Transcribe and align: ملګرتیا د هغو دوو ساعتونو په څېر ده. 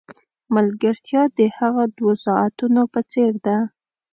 ملګرتیا 0.55 1.21
د 1.37 1.39
هغو 1.57 1.83
دوو 1.97 2.11
ساعتونو 2.25 2.81
په 2.93 3.01
څېر 3.11 3.31
ده. 3.45 3.57